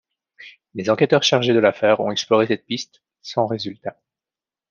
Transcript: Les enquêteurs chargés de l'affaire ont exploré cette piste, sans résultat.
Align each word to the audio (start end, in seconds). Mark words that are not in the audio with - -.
Les 0.73 0.89
enquêteurs 0.89 1.21
chargés 1.21 1.53
de 1.53 1.59
l'affaire 1.59 1.99
ont 1.99 2.09
exploré 2.09 2.47
cette 2.47 2.65
piste, 2.65 3.03
sans 3.21 3.45
résultat. 3.45 3.95